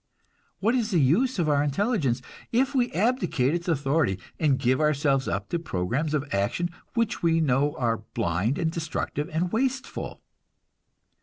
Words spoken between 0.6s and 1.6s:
What is the use of